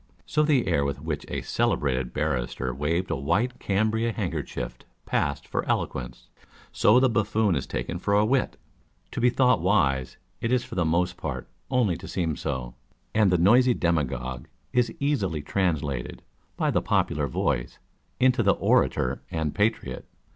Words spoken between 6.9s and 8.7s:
the buffoon is taken for a wit.